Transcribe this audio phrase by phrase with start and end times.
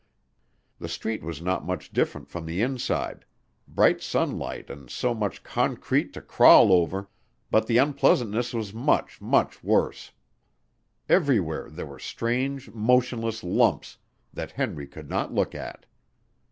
[0.79, 3.23] The street was not much different from the inside,
[3.67, 7.07] bright sunlight and so much concrete to crawl over,
[7.51, 10.11] but the unpleasantness was much, much worse.
[11.07, 13.99] Everywhere there were strange, motionless lumps
[14.33, 15.85] that Henry could not look at.